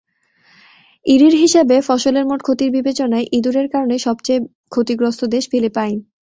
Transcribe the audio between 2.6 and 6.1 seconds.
বিবেচনায় ইঁদুরের কারণে সবচেয়ে ক্ষতিগ্রস্ত দেশ ফিলিপাইন।